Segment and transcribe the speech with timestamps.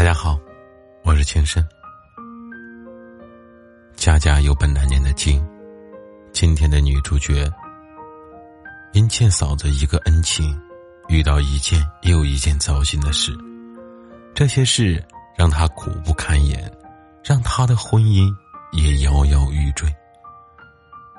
[0.00, 0.40] 大家好，
[1.04, 1.62] 我是情深。
[3.96, 5.46] 家家有本难念的经，
[6.32, 7.46] 今天的女主角
[8.94, 10.58] 因欠嫂子一个恩情，
[11.08, 13.36] 遇到一件又一件糟心的事，
[14.34, 15.04] 这些事
[15.36, 16.72] 让她苦不堪言，
[17.22, 18.34] 让她的婚姻
[18.72, 19.94] 也摇摇欲坠。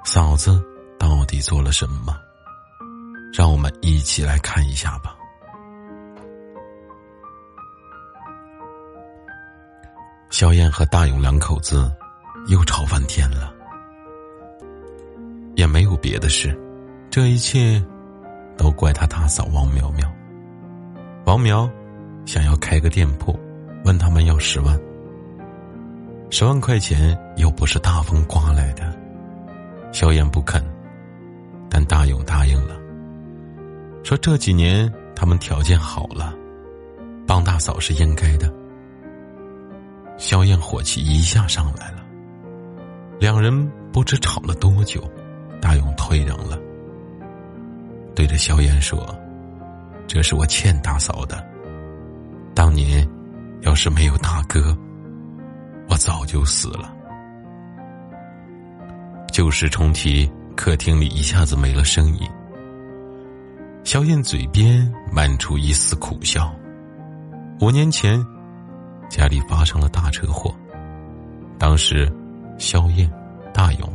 [0.04, 0.60] 嫂子
[0.98, 2.18] 到底做了什么？
[3.32, 5.16] 让我们一起来看一下吧。
[10.42, 11.94] 肖燕和大勇两口子
[12.48, 13.54] 又吵翻天了，
[15.54, 16.60] 也没有别的事，
[17.12, 17.80] 这一切
[18.58, 20.12] 都怪他大嫂王苗苗。
[21.28, 21.70] 王苗
[22.26, 23.40] 想要开个店铺，
[23.86, 24.76] 问他们要十万，
[26.32, 28.92] 十万块钱又不是大风刮来的，
[29.92, 30.60] 肖燕不肯，
[31.70, 32.76] 但大勇答应了，
[34.04, 36.34] 说这几年他们条件好了，
[37.28, 38.52] 帮大嫂是应该的。
[40.22, 42.06] 萧燕火气一下上来了，
[43.20, 45.04] 两人不知吵了多久，
[45.60, 46.60] 大勇退让了，
[48.14, 49.04] 对着萧燕说
[50.06, 51.44] ：“这是我欠大嫂的，
[52.54, 53.06] 当年
[53.62, 54.78] 要是没有大哥，
[55.90, 56.94] 我早就死了。”
[59.34, 62.30] 旧事重提，客厅里一下子没了声音。
[63.84, 66.54] 萧燕嘴边漫出一丝苦笑，
[67.60, 68.24] 五年前。
[69.12, 70.56] 家里发生了大车祸，
[71.60, 72.10] 当时，
[72.58, 73.12] 萧燕、
[73.54, 73.90] 大勇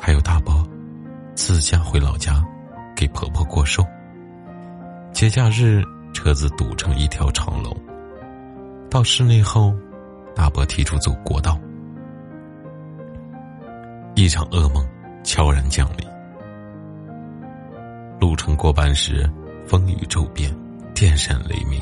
[0.00, 0.66] 还有大伯
[1.34, 2.42] 自驾回老家
[2.96, 3.84] 给婆婆过寿。
[5.12, 7.76] 节假日车子堵成一条长龙，
[8.88, 9.74] 到室内后，
[10.34, 11.60] 大伯提出走国道。
[14.14, 14.82] 一场噩梦
[15.22, 16.08] 悄然降临。
[18.18, 19.30] 路程过半时，
[19.66, 20.50] 风雨骤变，
[20.94, 21.78] 电闪雷鸣。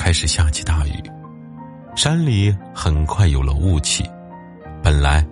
[0.00, 0.92] 开始下起大雨，
[1.94, 4.02] 山里很快有了雾气。
[4.82, 5.22] 本来，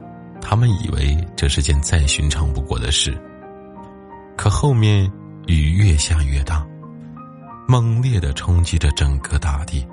[0.42, 3.19] 他们以为这是件再寻常不过的事。
[4.37, 5.10] 可后面
[5.47, 6.66] 雨越下越大，
[7.66, 9.88] 猛烈的冲击着整个大地。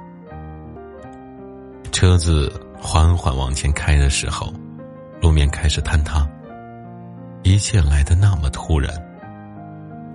[1.94, 4.53] 车子缓缓往前开的时候，
[5.21, 6.27] 路面开始坍塌。
[7.44, 8.94] 一切来的那么突然，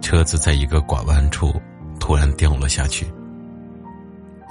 [0.02, 1.50] 车子在一个拐弯处
[1.98, 3.10] 突然掉了下去。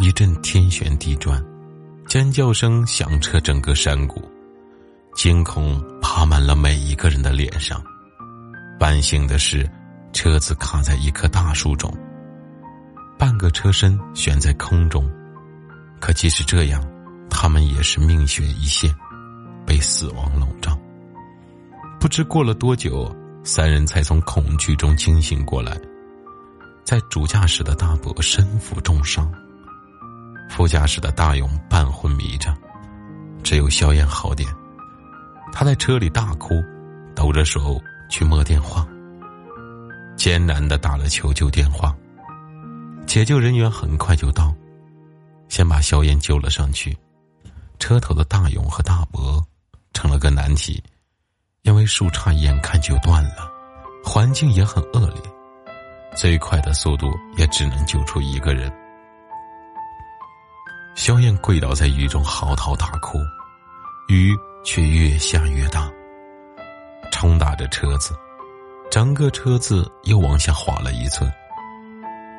[0.01, 1.43] 一阵天旋地转，
[2.07, 4.21] 尖叫声响彻整个山谷，
[5.13, 7.83] 惊恐爬满了每一个人的脸上。
[8.79, 9.69] 万幸的是，
[10.13, 11.93] 车子卡在一棵大树中，
[13.17, 15.11] 半个车身悬在空中。
[15.99, 16.81] 可即使这样，
[17.29, 18.95] 他们也是命悬一线，
[19.65, 20.79] 被死亡笼罩。
[21.99, 25.77] 不知过了多久，三人才从恐惧中惊醒过来。
[26.85, 29.29] 在主驾驶的大伯身负重伤。
[30.49, 32.53] 副驾驶的大勇半昏迷着，
[33.43, 34.49] 只有萧燕好点。
[35.53, 36.61] 他在车里大哭，
[37.15, 37.79] 抖着手
[38.09, 38.85] 去摸电话，
[40.17, 41.95] 艰难的打了求救电话。
[43.05, 44.53] 解救人员很快就到，
[45.47, 46.97] 先把萧燕救了上去。
[47.79, 49.41] 车头的大勇和大伯
[49.93, 50.83] 成了个难题，
[51.61, 53.49] 因为树杈眼看就断了，
[54.03, 55.21] 环境也很恶劣，
[56.15, 58.71] 最快的速度也只能救出一个人。
[60.95, 63.19] 萧燕跪倒在雨中嚎啕大哭，
[64.09, 65.89] 雨却越下越大，
[67.11, 68.13] 冲打着车子，
[68.91, 71.31] 整个车子又往下滑了一寸。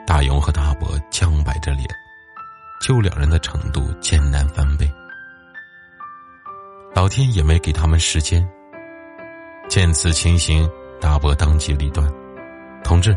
[0.06, 1.88] 大勇和大伯僵摆着脸，
[2.80, 4.90] 救两人的程度艰难翻倍。
[6.94, 8.46] 老天也没给他们时间。
[9.68, 10.68] 见此情形，
[11.00, 12.12] 大伯当机立断
[12.82, 13.16] ：“同志，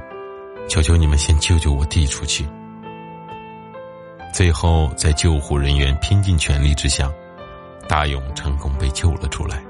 [0.69, 2.47] 求求你们先救救我弟出去。”
[4.33, 7.07] 最后，在救护人员拼尽全力之下，
[7.87, 9.63] 大勇成功被救了出来。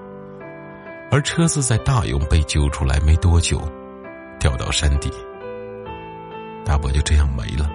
[1.12, 3.62] 而车子在大勇被救出来没多久，
[4.40, 5.12] 掉到山底，
[6.64, 7.70] 大伯就这样没了。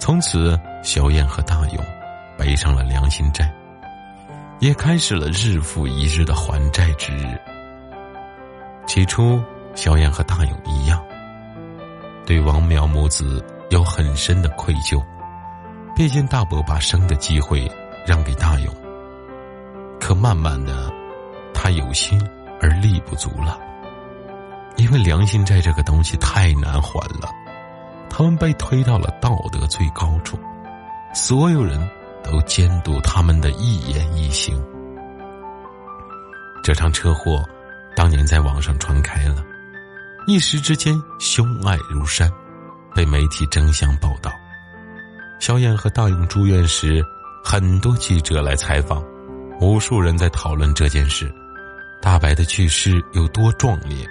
[0.00, 1.84] 从此，小燕和大勇
[2.36, 3.48] 背上了良心债，
[4.58, 7.40] 也开始了日复一日的还债之日。
[8.84, 9.40] 起初，
[9.76, 11.00] 小燕和大勇一样，
[12.26, 15.00] 对王苗母子有很深的愧疚。
[15.98, 17.68] 毕竟大伯把生的机会
[18.06, 18.72] 让给大勇，
[19.98, 20.88] 可慢慢的，
[21.52, 22.24] 他有心
[22.60, 23.58] 而力不足了。
[24.76, 27.28] 因为良心债这个东西太难还了，
[28.08, 30.38] 他们被推到了道德最高处，
[31.12, 31.76] 所有人
[32.22, 34.56] 都监督他们的一言一行。
[36.62, 37.44] 这场车祸
[37.96, 39.44] 当年在网上传开了，
[40.28, 42.30] 一时之间凶案如山，
[42.94, 44.30] 被媒体争相报道。
[45.38, 47.04] 萧燕和大勇住院时，
[47.44, 49.02] 很多记者来采访，
[49.60, 51.32] 无数人在讨论这件事。
[52.02, 54.06] 大白的去世有多壮烈，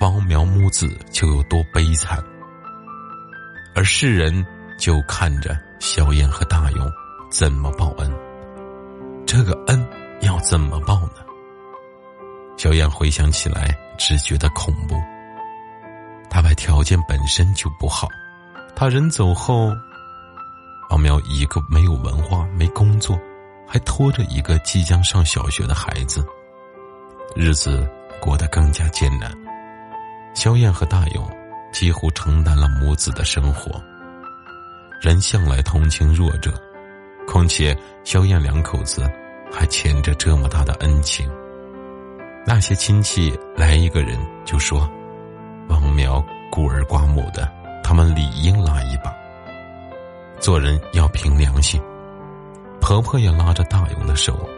[0.00, 2.22] 王苗母子就有多悲惨。
[3.74, 4.44] 而世人
[4.78, 6.90] 就看着萧燕和大勇
[7.30, 8.10] 怎么报恩。
[9.26, 9.86] 这个恩
[10.20, 11.24] 要怎么报呢？
[12.56, 14.96] 萧燕回想起来，只觉得恐怖。
[16.30, 18.08] 大白条件本身就不好，
[18.74, 19.70] 他人走后。
[20.96, 23.20] 王苗一个没有文化、没工作，
[23.68, 26.26] 还拖着一个即将上小学的孩子，
[27.34, 27.86] 日子
[28.18, 29.30] 过得更加艰难。
[30.34, 31.30] 肖燕和大勇
[31.70, 33.78] 几乎承担了母子的生活。
[35.02, 36.50] 人向来同情弱者，
[37.28, 39.06] 况且肖燕两口子
[39.52, 41.30] 还欠着这么大的恩情。
[42.46, 44.90] 那些亲戚来一个人就说
[45.68, 47.52] ：“王苗孤儿寡母的，
[47.84, 49.14] 他们理应拉一把。”
[50.46, 51.82] 做人要凭良心。
[52.80, 54.48] 婆婆也拉着大勇的手，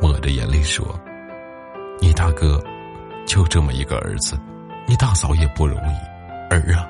[0.00, 0.98] 抹着眼泪说
[2.00, 2.58] ：“你大哥
[3.26, 4.34] 就这么一个儿子，
[4.86, 5.96] 你大嫂也不容易。
[6.48, 6.88] 儿啊，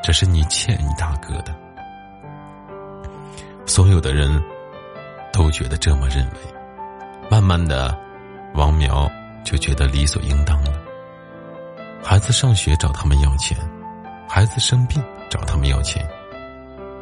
[0.00, 1.52] 这是你欠你大哥的。”
[3.66, 4.40] 所有的人
[5.32, 6.38] 都觉得这么认为。
[7.28, 7.98] 慢慢的，
[8.54, 9.10] 王苗
[9.42, 10.72] 就觉得理所应当了。
[12.00, 13.58] 孩子上学找他们要钱，
[14.28, 16.08] 孩子生病找他们要钱。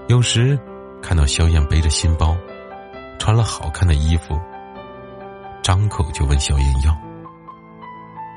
[0.07, 0.59] 有时
[1.03, 2.37] 看到萧燕背着新包，
[3.19, 4.39] 穿了好看的衣服，
[5.63, 6.95] 张口就问萧燕要。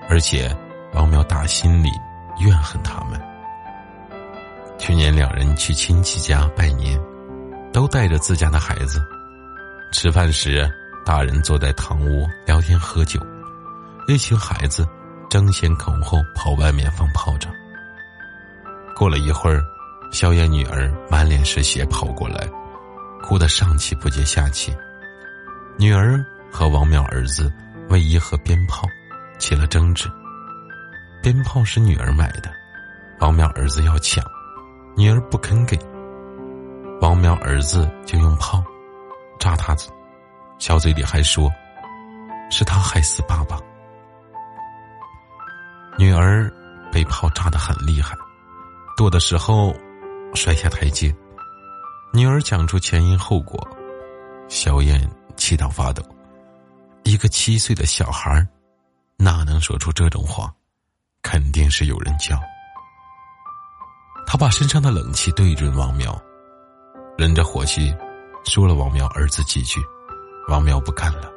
[0.07, 0.49] 而且
[0.93, 1.89] 王苗打心里
[2.39, 3.21] 怨恨他们。
[4.77, 6.97] 去年两人去亲戚家拜年，
[7.73, 9.01] 都带着自家的孩子。
[9.91, 10.65] 吃饭时，
[11.05, 13.19] 大人坐在堂屋聊天喝酒，
[14.07, 14.87] 一群孩子
[15.29, 17.51] 争先恐后跑外面放炮仗。
[18.95, 19.61] 过了一会儿。
[20.11, 22.49] 萧燕女儿满脸是血跑过来，
[23.21, 24.75] 哭得上气不接下气。
[25.77, 27.53] 女儿和王淼儿子
[27.89, 28.87] 为一盒鞭炮
[29.37, 30.09] 起了争执。
[31.21, 32.49] 鞭炮是女儿买的，
[33.19, 34.23] 王淼儿子要抢，
[34.95, 35.77] 女儿不肯给。
[37.01, 38.63] 王淼儿子就用炮
[39.39, 39.93] 炸他嘴，
[40.57, 41.51] 小嘴里还说
[42.49, 43.59] ：“是他害死爸爸。”
[45.99, 46.51] 女儿
[46.91, 48.15] 被炮炸得很厉害，
[48.95, 49.75] 躲的时候。
[50.33, 51.13] 摔下台阶，
[52.13, 53.59] 女儿讲出前因后果，
[54.47, 56.03] 小燕气到发抖。
[57.03, 58.45] 一个七岁的小孩
[59.17, 60.53] 哪能说出这种话？
[61.23, 62.39] 肯定是有人教。
[64.25, 66.17] 他把身上的冷气对准王苗，
[67.17, 67.93] 忍着火气
[68.43, 69.81] 说了王苗儿子几句。
[70.49, 71.29] 王苗不干了。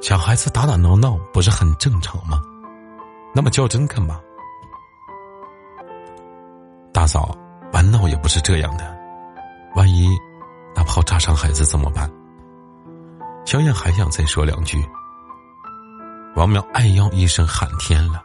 [0.00, 2.40] 小孩子打打闹闹不是很正常吗？
[3.34, 4.20] 那么较真干嘛？
[6.94, 7.36] 大嫂，
[7.72, 8.96] 玩闹也不是这样的，
[9.74, 10.06] 万一
[10.76, 12.08] 那炮炸伤孩子怎么办？
[13.44, 14.78] 小燕还想再说两句，
[16.36, 18.22] 王苗哎呦一声喊天了，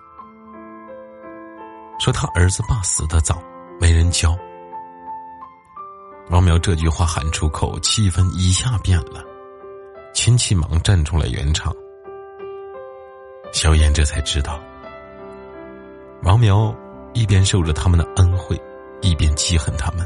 [1.99, 3.41] 说他儿子爸死的早，
[3.81, 4.37] 没人教。
[6.29, 9.25] 王苗这句话喊出口，气氛一下变了，
[10.13, 11.73] 亲戚忙站出来圆场。
[13.51, 14.59] 小燕这才知道，
[16.21, 16.71] 王苗
[17.13, 18.59] 一边受着他们的恩惠。
[19.01, 20.05] 一边记恨他们，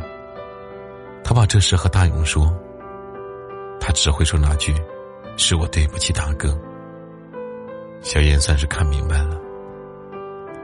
[1.23, 2.55] 他把这事和大勇说。
[3.79, 4.71] 他只会说那句
[5.35, 6.55] ：“是我对不起大哥。”
[8.03, 9.35] 小燕算是看明白了。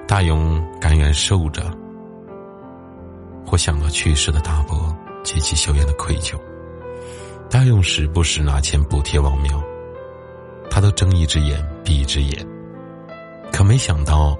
[0.07, 1.75] 大勇甘愿受着，
[3.43, 6.39] 或想到去世的大伯激起小燕的愧疚。
[7.49, 9.59] 大勇时不时拿钱补贴王苗，
[10.69, 12.47] 他都睁一只眼闭一只眼。
[13.51, 14.37] 可没想到，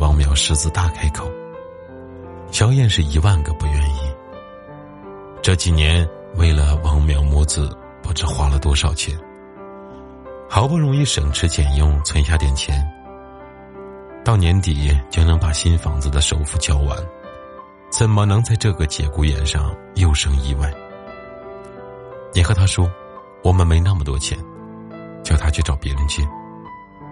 [0.00, 1.30] 王淼狮子大开口。
[2.50, 4.00] 萧燕是一万个不愿意。
[5.42, 7.70] 这几年为了王淼母子，
[8.02, 9.16] 不知花了多少钱。
[10.48, 12.82] 好不容易省吃俭用存下点钱，
[14.24, 16.98] 到年底就能把新房子的首付交完，
[17.90, 20.72] 怎么能在这个节骨眼上又生意外？
[22.34, 22.90] 你和他说，
[23.44, 24.36] 我们没那么多钱，
[25.22, 26.26] 叫他去找别人借。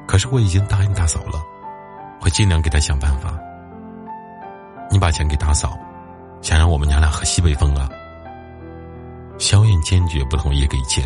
[0.07, 1.41] 可是我已经答应大嫂了，
[2.21, 3.39] 会尽量给他想办法。
[4.91, 5.79] 你把钱给大嫂，
[6.41, 7.89] 想让我们娘俩喝西北风啊？
[9.39, 11.05] 萧燕坚决不同意给钱，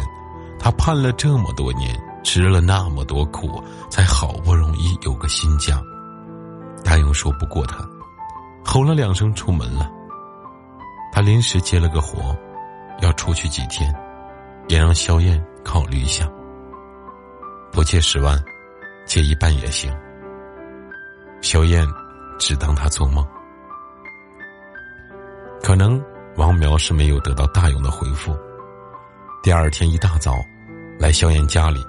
[0.59, 5.83] 她盼了这么多年，吃了那么多苦，才好不容易有个新家。
[6.85, 7.79] 大勇说不过他，
[8.65, 9.91] 吼了两声出门了。
[11.13, 12.35] 他临时接了个活，
[13.01, 13.95] 要出去几天，
[14.69, 16.27] 也让萧燕考虑一下。
[17.71, 18.43] 不借十万，
[19.05, 19.93] 借一半也行。
[21.43, 21.85] 萧燕
[22.39, 23.27] 只当他做梦。
[25.61, 26.03] 可能
[26.37, 28.35] 王苗是没有得到大勇的回复。
[29.43, 30.37] 第二天一大早，
[31.01, 31.85] 来萧燕家里，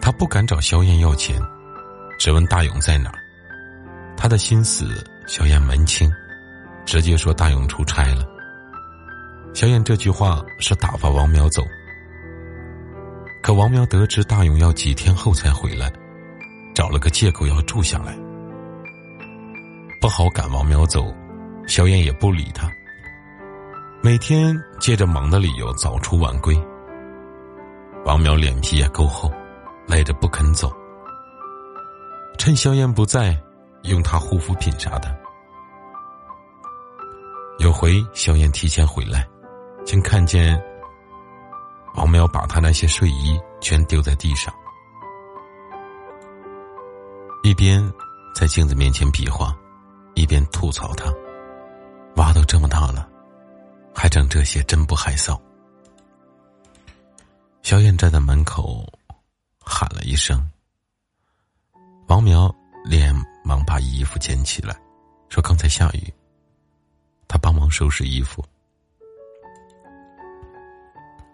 [0.00, 1.40] 他不敢找萧燕要钱，
[2.18, 3.18] 只问大勇在哪儿。
[4.16, 4.84] 他的心思，
[5.28, 6.10] 萧燕门清，
[6.84, 8.26] 直接说大勇出差了。
[9.54, 11.62] 萧燕这句话是打发王苗走。
[13.42, 15.92] 可王苗得知大勇要几天后才回来，
[16.74, 18.16] 找了个借口要住下来，
[20.00, 21.14] 不好赶王苗走，
[21.66, 22.70] 萧燕也不理他。
[24.02, 26.56] 每天借着忙的理由早出晚归。
[28.04, 29.30] 王苗脸皮也够厚，
[29.86, 30.70] 赖着不肯走。
[32.38, 33.36] 趁萧燕不在，
[33.82, 35.16] 用他护肤品啥的。
[37.58, 39.26] 有回萧燕提前回来，
[39.84, 40.62] 竟看见。
[41.96, 44.54] 王苗把他那些睡衣全丢在地上，
[47.42, 47.82] 一边
[48.34, 49.56] 在镜子面前比划，
[50.16, 51.12] 一边吐槽他
[52.16, 53.06] ：“娃都这么大了，
[53.94, 55.38] 还整这些，真不害臊。”
[57.62, 58.84] 小燕站在门口，
[59.60, 60.42] 喊了一声。
[62.08, 64.74] 王苗连忙把衣服捡起来，
[65.28, 66.12] 说：“刚才下雨。”
[67.28, 68.42] 他帮忙收拾衣服。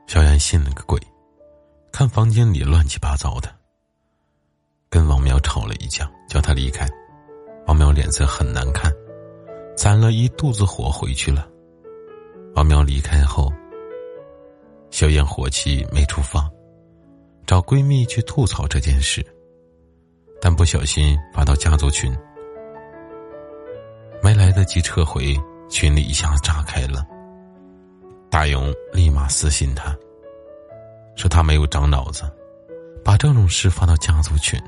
[0.08, 1.00] 小燕信了个鬼，
[1.92, 3.54] 看房间里乱七八糟的，
[4.90, 6.88] 跟王苗吵了一架，叫他离开。
[7.66, 8.92] 王苗脸色很难看，
[9.76, 11.48] 攒了一肚子火回去了。
[12.54, 13.50] 王苗离开后，
[14.90, 16.50] 小燕火气没处发，
[17.46, 19.24] 找闺蜜去吐槽这件事，
[20.40, 22.14] 但不小心发到家族群，
[24.22, 25.34] 没来得及撤回，
[25.70, 27.06] 群里一下炸开了。
[28.30, 29.96] 大勇立马私信他，
[31.16, 32.22] 说他没有长脑子，
[33.04, 34.60] 把这种事发到家族群，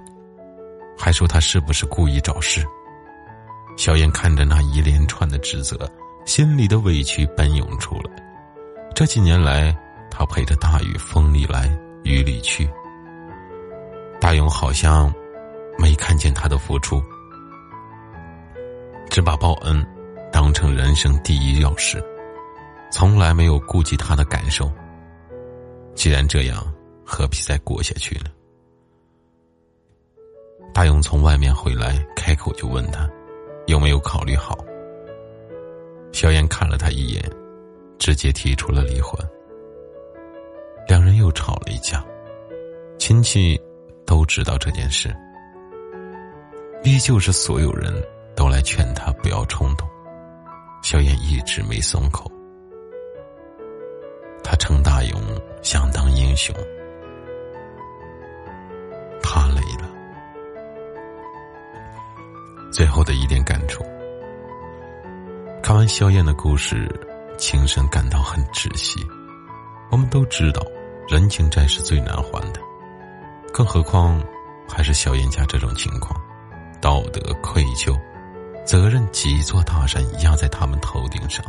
[0.96, 2.64] 还说他是不是故意找事。
[3.76, 5.76] 小燕看着那一连串的指责，
[6.24, 8.10] 心里的委屈奔涌出来。
[8.94, 9.76] 这几年来，
[10.10, 11.68] 他陪着大雨风里来
[12.04, 12.68] 雨里去，
[14.20, 15.12] 大勇好像
[15.78, 17.02] 没看见他的付出，
[19.10, 19.84] 只把报恩
[20.32, 22.02] 当成人生第一要事。
[22.92, 24.70] 从来没有顾及他的感受。
[25.96, 26.64] 既然这样，
[27.04, 28.26] 何必再过下去呢？
[30.72, 33.08] 大勇从外面回来，开口就问他，
[33.66, 34.58] 有没有考虑好？
[36.12, 37.22] 萧炎看了他一眼，
[37.98, 39.18] 直接提出了离婚。
[40.86, 42.04] 两人又吵了一架，
[42.98, 43.60] 亲戚
[44.04, 45.14] 都知道这件事，
[46.82, 47.92] 依旧是所有人
[48.36, 49.88] 都来劝他不要冲动，
[50.82, 52.30] 萧炎一直没松口。
[54.42, 55.20] 他称大勇
[55.62, 56.54] 想当英雄，
[62.74, 63.84] 最后的一点感触：
[65.62, 66.90] 看完萧燕的故事，
[67.38, 68.98] 情深感到很窒息。
[69.92, 70.60] 我们都知道，
[71.06, 72.60] 人情债是最难还的，
[73.52, 74.20] 更何况
[74.68, 76.20] 还是萧燕家这种情况，
[76.80, 77.96] 道德愧疚，
[78.66, 81.46] 责任几座大山压在他们头顶上。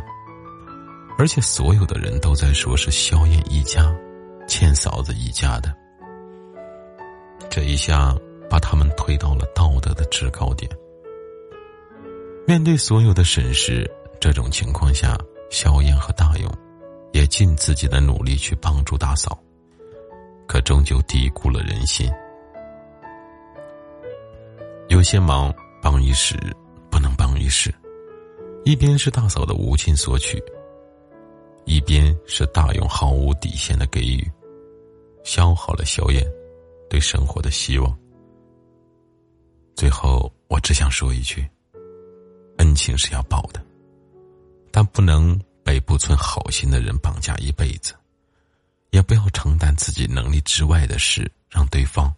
[1.18, 3.92] 而且所有的人都在说是萧燕一家
[4.46, 5.74] 欠嫂子一家的，
[7.50, 8.14] 这一下
[8.48, 10.70] 把他们推到了道德的制高点。
[12.46, 15.18] 面对所有的审视，这种情况下，
[15.50, 16.48] 萧炎和大勇
[17.12, 19.36] 也尽自己的努力去帮助大嫂，
[20.46, 22.08] 可终究低估了人心。
[24.88, 26.36] 有些忙帮一时，
[26.88, 27.74] 不能帮一世。
[28.64, 30.40] 一边是大嫂的无情索取。
[31.64, 34.24] 一边是大勇毫无底线的给予，
[35.24, 36.24] 消耗了萧炎
[36.88, 37.92] 对生活的希望。
[39.74, 41.44] 最后，我只想说一句：
[42.76, 43.64] 情是要报的，
[44.70, 47.94] 但不能被不存好心的人绑架一辈子，
[48.90, 52.14] 也不要承担自己能力之外的事，让对方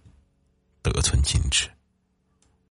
[0.82, 1.70] 得寸进尺。